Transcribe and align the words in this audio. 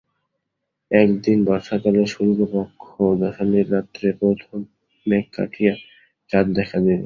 একদিন 0.91 1.37
বর্ষাকালে 1.47 2.03
শুক্লপক্ষ 2.13 2.83
দশমীর 3.21 3.67
রাত্রে 3.71 4.07
প্রথম 4.19 4.57
মেঘ 5.05 5.25
কাটিয়া 5.35 5.73
চাঁদ 6.29 6.45
দেখা 6.57 6.77
দিল। 6.85 6.99